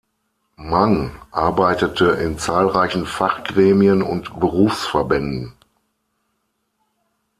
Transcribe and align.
Mang 0.55 1.11
arbeitete 1.29 2.05
in 2.13 2.39
zahlreichen 2.39 3.05
Fachgremien 3.05 4.01
und 4.01 4.39
Berufsverbänden. 4.39 5.53